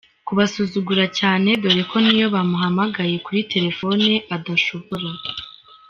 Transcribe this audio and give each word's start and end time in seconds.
kubasuzugura 0.27 1.05
cyane 1.19 1.49
dore 1.61 1.81
ko 1.89 1.95
niyo 2.05 2.27
bamuhamagaye 2.35 3.15
kuri 3.25 3.39
telefone 3.53 4.07
adashobora. 4.35 5.07